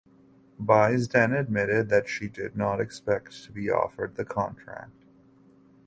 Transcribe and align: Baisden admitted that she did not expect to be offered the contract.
Baisden 0.59 1.39
admitted 1.39 1.89
that 1.89 2.09
she 2.09 2.27
did 2.27 2.55
not 2.57 2.81
expect 2.81 3.33
to 3.43 3.51
be 3.51 3.69
offered 3.69 4.15
the 4.15 4.25
contract. 4.25 4.97